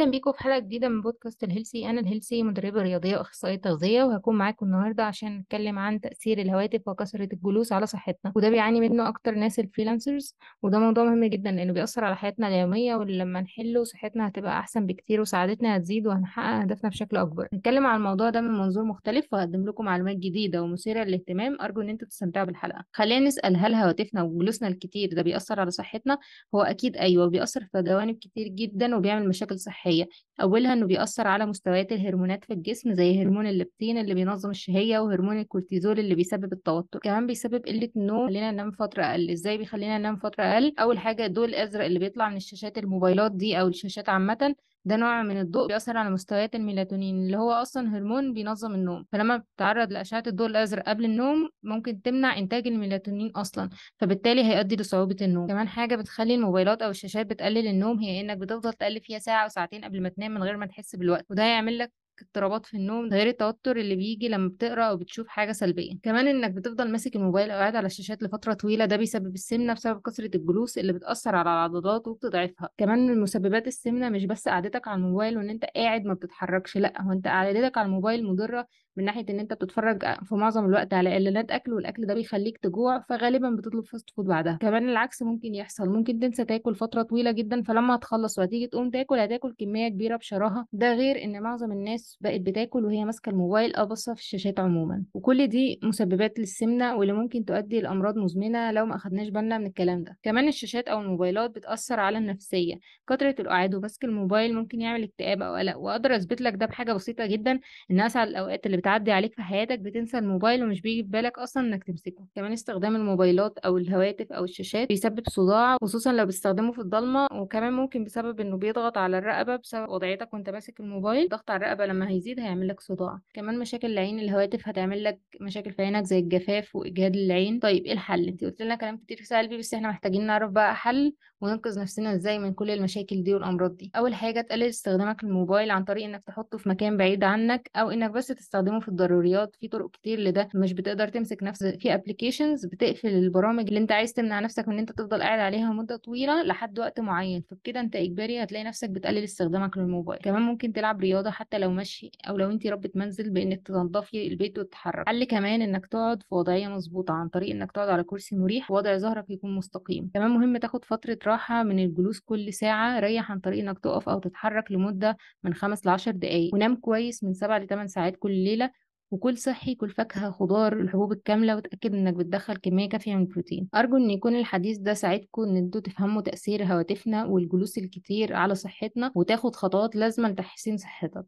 أهلا 0.00 0.10
بيكم 0.10 0.32
في 0.32 0.38
حلقة 0.38 0.58
جديدة 0.58 0.88
من 0.88 1.00
بودكاست 1.00 1.44
ال 1.44 1.49
healthy. 1.49 1.90
أنا 1.90 2.00
ال 2.00 2.05
healthy 2.05 2.42
مدربة 2.42 2.82
رياضية 2.82 3.16
وأخصائية 3.16 3.56
تغذية 3.56 4.04
وهكون 4.04 4.36
معاكم 4.36 4.66
النهاردة 4.66 5.04
عشان 5.04 5.38
نتكلم 5.38 5.78
عن 5.78 6.00
تأثير 6.00 6.38
الهواتف 6.40 6.88
وكثرة 6.88 7.28
الجلوس 7.32 7.72
على 7.72 7.86
صحتنا. 7.86 8.32
وده 8.36 8.50
بيعاني 8.50 8.80
منه 8.80 9.08
أكتر 9.08 9.34
ناس 9.34 9.58
ال 9.58 9.64
freelancers 9.64 10.36
وده 10.62 10.78
موضوع 10.78 11.04
مهم 11.04 11.24
جدا 11.24 11.50
لأنه 11.50 11.72
بيأثر 11.72 12.04
على 12.04 12.16
حياتنا 12.16 12.48
اليومية 12.48 12.94
ولما 12.94 13.40
نحله 13.40 13.84
صحتنا 13.84 14.28
هتبقى 14.28 14.58
أحسن 14.58 14.86
بكتير 14.86 15.20
وسعادتنا 15.20 15.76
هتزيد 15.76 16.06
وهنحقق 16.06 16.62
هدفنا 16.62 16.90
بشكل 16.90 17.16
أكبر. 17.16 17.48
نتكلم 17.54 17.86
عن 17.86 17.96
الموضوع 17.96 18.30
ده 18.30 18.40
من 18.40 18.50
منظور 18.50 18.84
مختلف 18.84 19.32
وهقدم 19.32 19.66
لكم 19.68 19.84
معلومات 19.84 20.16
جديدة 20.16 20.62
ومثيرة 20.62 21.04
للاهتمام. 21.04 21.60
أرجو 21.60 21.80
إن 21.80 21.88
أنتوا 21.88 22.08
تستمتعوا 22.08 22.46
بالحلقة. 22.46 22.84
خلينا 22.92 23.26
نسأل 23.26 23.56
هل 23.56 23.74
هواتفنا 23.74 24.22
وجلوسنا 24.22 24.68
الكتير 24.68 25.14
ده 25.14 25.22
بيأثر 25.22 25.60
على 25.60 25.70
صحتنا؟ 25.70 26.18
هو 26.54 26.62
أكيد 26.62 26.96
أيوه 26.96 27.26
بيأثر 27.26 27.64
في 27.72 27.82
جوانب 27.82 28.14
كتير 28.18 28.48
جدا 28.48 28.96
وبيعمل 28.96 29.28
مشاكل 29.28 29.58
a 29.90 30.06
أولها 30.40 30.72
إنه 30.72 30.86
بيأثر 30.86 31.26
على 31.26 31.46
مستويات 31.46 31.92
الهرمونات 31.92 32.44
في 32.44 32.52
الجسم 32.52 32.92
زي 32.94 33.22
هرمون 33.22 33.46
الليبتين 33.46 33.98
اللي 33.98 34.14
بينظم 34.14 34.50
الشهية 34.50 34.98
وهرمون 34.98 35.38
الكورتيزول 35.40 35.98
اللي 35.98 36.14
بيسبب 36.14 36.52
التوتر. 36.52 36.98
كمان 36.98 37.26
بيسبب 37.26 37.66
قلة 37.66 37.90
النوم 37.96 38.28
خلينا 38.28 38.50
ننام 38.50 38.70
فترة 38.70 39.02
أقل. 39.02 39.30
إزاي 39.30 39.58
بيخلينا 39.58 39.98
ننام 39.98 40.16
فترة 40.16 40.44
أقل؟ 40.44 40.74
أول 40.78 40.98
حاجة 40.98 41.26
الضوء 41.26 41.44
الأزرق 41.44 41.84
اللي 41.84 41.98
بيطلع 41.98 42.28
من 42.28 42.36
الشاشات 42.36 42.78
الموبايلات 42.78 43.32
دي 43.32 43.60
أو 43.60 43.68
الشاشات 43.68 44.08
عامة 44.08 44.54
ده 44.84 44.96
نوع 44.96 45.22
من 45.22 45.40
الضوء 45.40 45.66
بيأثر 45.68 45.96
على 45.96 46.10
مستويات 46.10 46.54
الميلاتونين 46.54 47.16
اللي 47.16 47.36
هو 47.36 47.50
أصلا 47.52 47.96
هرمون 47.96 48.32
بينظم 48.34 48.74
النوم. 48.74 49.04
فلما 49.12 49.36
بتتعرض 49.36 49.92
لأشعة 49.92 50.22
الضوء 50.26 50.46
الأزرق 50.46 50.82
قبل 50.88 51.04
النوم 51.04 51.48
ممكن 51.62 52.02
تمنع 52.02 52.38
إنتاج 52.38 52.66
الميلاتونين 52.66 53.30
أصلا 53.30 53.70
فبالتالي 53.98 54.44
هيؤدي 54.44 54.76
لصعوبة 54.76 55.16
النوم. 55.22 55.46
كمان 55.46 55.68
حاجة 55.68 55.96
بتخلي 55.96 56.34
الموبايلات 56.34 56.82
أو 56.82 56.90
الشاشات 56.90 57.26
بتقلل 57.26 57.66
النوم 57.66 57.98
هي 57.98 58.20
إنك 58.20 58.36
بتفضل 58.38 58.72
تقلب 58.72 59.02
فيها 59.02 59.18
ساعة 59.18 59.42
أو 59.44 59.48
ساعتين 59.48 59.84
قبل 59.84 60.02
ما 60.02 60.08
تنام 60.08 60.29
من 60.30 60.42
غير 60.42 60.56
ما 60.56 60.66
تحس 60.66 60.96
بالوقت 60.96 61.30
وده 61.30 61.42
هيعمل 61.44 61.78
لك 61.78 61.92
اضطرابات 62.22 62.66
في 62.66 62.76
النوم 62.76 63.08
غير 63.08 63.26
التوتر 63.26 63.76
اللي 63.76 63.96
بيجي 63.96 64.28
لما 64.28 64.48
بتقرأ 64.48 64.84
أو 64.84 64.96
بتشوف 64.96 65.28
حاجة 65.28 65.52
سلبية. 65.52 65.92
كمان 66.02 66.28
إنك 66.28 66.50
بتفضل 66.50 66.90
ماسك 66.92 67.16
الموبايل 67.16 67.50
أو 67.50 67.58
قاعد 67.58 67.76
على 67.76 67.86
الشاشات 67.86 68.22
لفترة 68.22 68.52
طويلة 68.54 68.84
ده 68.84 68.96
بيسبب 68.96 69.34
السمنة 69.34 69.72
بسبب 69.72 70.00
كثرة 70.06 70.30
الجلوس 70.34 70.78
اللي 70.78 70.92
بتأثر 70.92 71.36
على 71.36 71.50
العضلات 71.50 72.08
وبتضعفها. 72.08 72.68
كمان 72.78 73.06
من 73.06 73.20
مسببات 73.20 73.66
السمنة 73.66 74.08
مش 74.08 74.24
بس 74.24 74.48
قعدتك 74.48 74.88
على 74.88 74.96
الموبايل 74.96 75.38
وإن 75.38 75.50
أنت 75.50 75.64
قاعد 75.76 76.04
ما 76.04 76.14
بتتحركش 76.14 76.76
لأ 76.78 77.02
هو 77.02 77.12
أنت 77.12 77.28
قعدتك 77.28 77.78
على 77.78 77.86
الموبايل 77.86 78.24
مضرة 78.26 78.66
من 78.96 79.04
ناحية 79.04 79.24
إن 79.30 79.40
أنت 79.40 79.52
بتتفرج 79.52 80.02
في 80.24 80.34
معظم 80.34 80.64
الوقت 80.64 80.94
على 80.94 81.12
إعلانات 81.12 81.50
أكل 81.50 81.72
والأكل 81.72 82.06
ده 82.06 82.14
بيخليك 82.14 82.58
تجوع 82.58 83.00
فغالبا 83.08 83.50
بتطلب 83.50 83.84
fast 83.84 84.10
food 84.10 84.24
بعدها. 84.24 84.58
كمان 84.60 84.88
العكس 84.88 85.22
ممكن 85.22 85.54
يحصل 85.54 85.88
ممكن 85.88 86.18
تنسى 86.20 86.44
تاكل 86.44 86.74
فترة 86.74 87.02
طويلة 87.02 87.30
جدا 87.30 87.62
فلما 87.62 87.94
هتخلص 87.94 88.38
وهتيجي 88.38 88.66
تقوم 88.66 88.90
تاكل 88.90 89.18
هتاكل 89.18 89.54
كمية 89.58 89.88
كبيرة 89.88 90.16
بشراهة. 90.16 90.66
ده 90.72 90.94
غير 90.94 91.24
إن 91.24 91.42
معظم 91.42 91.72
الناس 91.72 92.09
بقت 92.20 92.40
بتاكل 92.40 92.84
وهي 92.84 93.04
ماسكة 93.04 93.30
الموبايل 93.30 93.74
أو 93.74 93.86
باصه 93.86 94.14
في 94.14 94.20
الشاشات 94.20 94.60
عموما. 94.60 95.04
وكل 95.14 95.46
دي 95.46 95.80
مسببات 95.82 96.38
للسمنة 96.38 96.96
واللي 96.96 97.12
ممكن 97.12 97.44
تؤدي 97.44 97.80
لأمراض 97.80 98.16
مزمنة 98.18 98.70
لو 98.72 98.86
ما 98.86 98.96
أخدناش 98.96 99.28
بالنا 99.28 99.58
من 99.58 99.66
الكلام 99.66 100.04
ده. 100.04 100.18
كمان 100.22 100.48
الشاشات 100.48 100.88
أو 100.88 101.00
الموبايلات 101.00 101.50
بتأثر 101.50 102.00
على 102.00 102.18
النفسية. 102.18 102.74
كثرة 103.08 103.34
القعاد 103.40 103.74
وماسك 103.74 104.04
الموبايل 104.04 104.54
ممكن 104.54 104.80
يعمل 104.80 105.02
اكتئاب 105.02 105.42
أو 105.42 105.54
قلق. 105.54 105.76
وأقدر 105.76 106.16
أثبت 106.16 106.40
لك 106.40 106.54
ده 106.54 106.66
بحاجة 106.66 106.92
بسيطة 106.92 107.26
جدا 107.26 107.60
ان 107.90 108.00
اسعد 108.00 108.28
الأوقات 108.28 108.66
اللي 108.66 108.76
بتعدي 108.76 109.12
عليك 109.12 109.34
في 109.34 109.42
حياتك 109.42 109.78
بتنسى 109.78 110.18
الموبايل 110.18 110.64
ومش 110.64 110.80
بيجي 110.80 111.02
في 111.02 111.08
بالك 111.08 111.38
أصلا 111.38 111.66
إنك 111.66 111.84
تمسكه. 111.84 112.26
كمان 112.34 112.52
استخدام 112.52 112.96
الموبايلات 112.96 113.58
أو 113.58 113.78
الهواتف 113.78 114.32
أو 114.32 114.44
الشاشات 114.44 114.88
بيسبب 114.88 115.28
صداع 115.28 115.76
خصوصا 115.82 116.12
لو 116.12 116.26
بتستخدمه 116.26 116.72
في 116.72 116.78
الضلمة. 116.80 117.26
وكمان 117.32 117.72
ممكن 117.72 118.04
بسبب 118.04 118.40
إنه 118.40 118.56
بيضغط 118.56 118.98
على 118.98 119.18
الرقبة 119.18 119.56
بسبب 119.56 119.88
وضعيتك 119.88 120.34
وأنت 120.34 120.50
ماسك 120.50 120.80
الموبايل. 120.80 121.28
ضغط 121.28 121.50
على 121.50 121.64
الرقبة 121.64 121.86
لما 121.86 121.99
هيزيد 122.08 122.40
هيعمل 122.40 122.68
لك 122.68 122.80
صداع. 122.80 123.20
كمان 123.34 123.58
مشاكل 123.58 123.92
العين 123.92 124.18
الهواتف 124.18 124.68
هتعمل 124.68 125.04
لك 125.04 125.20
مشاكل 125.40 125.72
في 125.72 125.82
عينك 125.82 126.04
زي 126.04 126.18
الجفاف 126.18 126.76
وإجهاد 126.76 127.16
العين. 127.16 127.58
طيب 127.58 127.84
إيه 127.84 127.92
الحل؟ 127.92 128.28
انت 128.28 128.44
قلت 128.44 128.62
لنا 128.62 128.74
كلام 128.74 128.96
كتير 128.96 129.22
سلبي 129.22 129.58
بس 129.58 129.74
إحنا 129.74 129.88
محتاجين 129.88 130.26
نعرف 130.26 130.50
بقى 130.50 130.76
حل 130.76 131.14
وننقذ 131.40 131.80
نفسنا 131.80 132.14
إزاي 132.14 132.38
من 132.38 132.52
كل 132.54 132.70
المشاكل 132.70 133.22
دي 133.22 133.34
والأمراض 133.34 133.76
دي. 133.76 133.90
أول 133.96 134.14
حاجة 134.14 134.40
تقلل 134.40 134.62
استخدامك 134.62 135.24
للموبايل 135.24 135.70
عن 135.70 135.84
طريق 135.84 136.04
إنك 136.04 136.24
تحطه 136.26 136.58
في 136.58 136.68
مكان 136.68 136.96
بعيد 136.96 137.24
عنك 137.24 137.70
أو 137.76 137.90
إنك 137.90 138.10
بس 138.10 138.26
تستخدمه 138.26 138.80
في 138.80 138.88
الضروريات. 138.88 139.56
في 139.60 139.68
طرق 139.68 139.90
كتير 139.90 140.20
لده 140.20 140.48
مش 140.54 140.72
بتقدر 140.72 141.08
تمسك 141.08 141.42
نفسك 141.42 141.80
في 141.80 141.94
ابلكيشنز 141.94 142.66
بتقفل 142.66 143.08
البرامج 143.08 143.68
اللي 143.68 143.80
أنت 143.80 143.92
عايز 143.92 144.12
تمنع 144.12 144.40
نفسك 144.40 144.68
من 144.68 144.74
إن 144.74 144.78
أنت 144.78 144.92
تفضل 144.92 145.22
قاعد 145.22 145.38
عليها 145.40 145.72
مدة 145.72 145.96
طويلة 145.96 146.42
لحد 146.42 146.78
وقت 146.78 147.00
معين. 147.00 147.42
فبكده 147.50 147.80
أنت 147.80 147.96
إجباري 147.96 148.42
هتلاقي 148.42 148.64
نفسك 148.64 148.90
بتقلل 148.90 149.24
استخدامك 149.24 149.78
للموبايل. 149.78 150.20
كمان 150.22 150.42
ممكن 150.42 150.72
تلعب 150.72 151.00
رياضة 151.00 151.30
حتى 151.30 151.58
لو 151.58 151.70
مشي 151.90 152.10
أو 152.28 152.36
لو 152.36 152.50
انت 152.50 152.66
ربة 152.66 152.90
منزل 152.94 153.30
بإنك 153.30 153.66
تنضفي 153.66 154.26
البيت 154.26 154.58
وتتحرك 154.58 155.08
حل 155.08 155.24
كمان 155.24 155.62
إنك 155.62 155.86
تقعد 155.86 156.22
في 156.22 156.34
وضعية 156.34 156.68
مظبوطه 156.68 157.14
عن 157.14 157.28
طريق 157.28 157.50
إنك 157.50 157.72
تقعد 157.72 157.88
على 157.88 158.02
كرسي 158.04 158.36
مريح 158.36 158.70
ووضع 158.70 158.96
ظهرك 158.98 159.30
يكون 159.30 159.56
مستقيم. 159.56 160.10
كمان 160.14 160.30
مهم 160.30 160.56
تاخد 160.56 160.84
فترة 160.84 161.18
راحة 161.26 161.62
من 161.62 161.78
الجلوس 161.78 162.20
كل 162.20 162.52
ساعة 162.52 163.00
ريح 163.00 163.30
عن 163.32 163.40
طريق 163.40 163.58
إنك 163.64 163.78
تقف 163.78 164.08
أو 164.08 164.18
تتحرك 164.18 164.72
لمدة 164.72 165.16
من 165.42 165.54
خمس 165.54 165.86
لعشر 165.86 166.10
دقايق. 166.10 166.54
ونام 166.54 166.76
كويس 166.76 167.24
من 167.24 167.34
سبع 167.34 167.58
لثمان 167.58 167.88
ساعات 167.88 168.16
كل 168.18 168.32
ليلة 168.32 168.70
وكل 169.10 169.38
صحي 169.38 169.74
كل 169.74 169.90
فاكهة 169.90 170.30
خضار 170.30 170.80
الحبوب 170.80 171.12
الكاملة 171.12 171.56
وتأكد 171.56 171.94
إنك 171.94 172.14
بتدخل 172.14 172.56
كمية 172.56 172.88
كافية 172.88 173.14
من 173.14 173.22
البروتين. 173.22 173.68
أرجو 173.74 173.96
إن 173.96 174.10
يكون 174.10 174.36
الحديث 174.36 174.78
ده 174.78 174.94
ساعدكم 174.94 175.42
إن 175.42 175.56
أنتوا 175.56 175.80
تفهموا 175.80 176.22
تأثير 176.22 176.64
هواتفنا 176.64 177.24
والجلوس 177.24 177.78
الكتير 177.78 178.34
على 178.34 178.54
صحتنا 178.54 179.12
وتاخد 179.14 179.56
خطوات 179.56 179.96
لازمة 179.96 180.28
لتحسين 180.28 180.76
صحتك. 180.76 181.26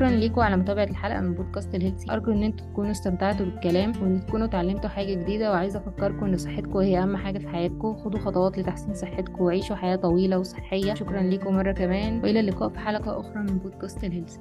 شكرا 0.00 0.10
ليكم 0.10 0.40
على 0.40 0.56
متابعة 0.56 0.84
الحلقة 0.84 1.20
من 1.20 1.34
بودكاست 1.34 1.74
ال 1.74 1.78
healthy. 1.78 2.12
أرجو 2.12 2.32
إن 2.32 2.42
أنتوا 2.42 2.66
تكونوا 2.66 2.90
استمتعتوا 2.90 3.46
بالكلام 3.46 3.92
وإن 4.02 4.26
تكونوا 4.26 4.46
اتعلمتوا 4.46 4.88
حاجة 4.88 5.14
جديدة. 5.14 5.50
وعايزة 5.50 5.78
أفكركم 5.78 6.24
إن 6.24 6.36
صحتكم 6.36 6.78
هي 6.78 6.98
أهم 6.98 7.16
حاجة 7.16 7.38
في 7.38 7.48
حياتكم. 7.48 7.96
خدوا 7.96 8.20
خطوات 8.20 8.58
لتحسين 8.58 8.94
صحتكم 8.94 9.44
وعيشوا 9.44 9.76
حياة 9.76 9.96
طويلة 9.96 10.38
وصحية. 10.38 10.94
شكرا 10.94 11.22
ليكم 11.22 11.54
مرة 11.54 11.72
كمان. 11.72 12.20
وإلى 12.22 12.40
اللقاء 12.40 12.68
في 12.68 12.78
حلقة 12.78 13.20
أخرى 13.20 13.38
من 13.38 13.58
بودكاست 13.58 14.04
ال 14.04 14.08
healthy. 14.08 14.40